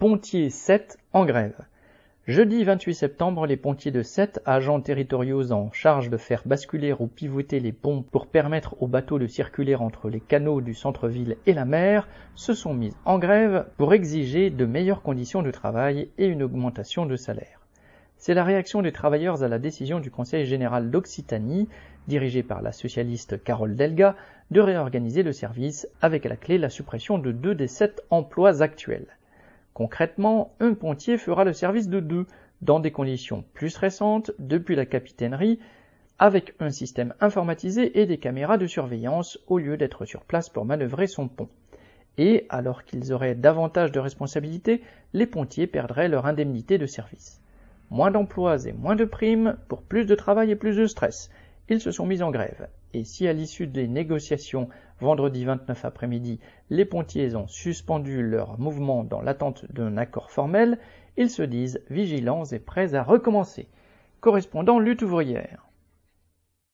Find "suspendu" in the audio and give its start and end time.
57.46-58.22